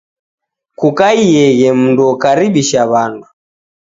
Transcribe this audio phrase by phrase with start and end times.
[0.79, 3.27] Kukaieghe mundu okaribisha w'andu